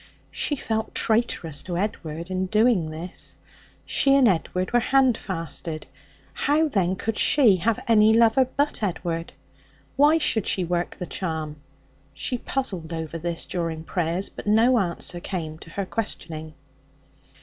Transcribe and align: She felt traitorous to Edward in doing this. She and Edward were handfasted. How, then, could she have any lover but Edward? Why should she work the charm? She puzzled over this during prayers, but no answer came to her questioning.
She 0.31 0.55
felt 0.55 0.95
traitorous 0.95 1.61
to 1.61 1.77
Edward 1.77 2.31
in 2.31 2.47
doing 2.47 2.89
this. 2.89 3.37
She 3.85 4.15
and 4.15 4.27
Edward 4.27 4.73
were 4.73 4.79
handfasted. 4.79 5.83
How, 6.33 6.67
then, 6.69 6.95
could 6.95 7.19
she 7.19 7.57
have 7.57 7.79
any 7.87 8.11
lover 8.11 8.45
but 8.57 8.81
Edward? 8.81 9.33
Why 9.95 10.17
should 10.17 10.47
she 10.47 10.63
work 10.65 10.95
the 10.95 11.05
charm? 11.05 11.57
She 12.15 12.39
puzzled 12.39 12.91
over 12.91 13.19
this 13.19 13.45
during 13.45 13.83
prayers, 13.83 14.29
but 14.29 14.47
no 14.47 14.79
answer 14.79 15.19
came 15.19 15.59
to 15.59 15.69
her 15.69 15.85
questioning. 15.85 16.55